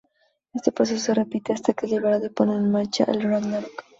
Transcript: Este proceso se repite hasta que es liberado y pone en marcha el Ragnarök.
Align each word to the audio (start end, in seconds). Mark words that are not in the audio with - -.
Este 0.55 0.71
proceso 0.71 0.99
se 0.99 1.13
repite 1.13 1.53
hasta 1.53 1.73
que 1.75 1.85
es 1.85 1.91
liberado 1.91 2.25
y 2.25 2.29
pone 2.29 2.55
en 2.55 2.71
marcha 2.71 3.03
el 3.03 3.21
Ragnarök. 3.21 3.85